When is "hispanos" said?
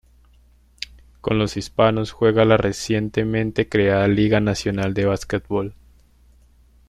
1.57-2.11